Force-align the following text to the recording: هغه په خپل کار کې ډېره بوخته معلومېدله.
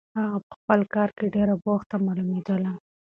هغه 0.19 0.39
په 0.47 0.53
خپل 0.59 0.79
کار 0.93 1.09
کې 1.17 1.25
ډېره 1.35 1.55
بوخته 1.63 1.95
معلومېدله. 2.05 2.71